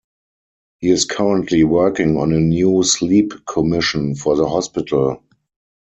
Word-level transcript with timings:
He 0.79 0.89
is 0.89 1.05
currently 1.05 1.63
working 1.63 2.17
on 2.17 2.31
a 2.33 2.39
new 2.39 2.81
sleep 2.81 3.33
commission 3.45 4.15
for 4.15 4.35
the 4.35 4.47
hospital. 4.49 5.21